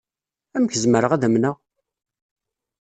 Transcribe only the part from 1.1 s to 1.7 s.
ad amneɣ?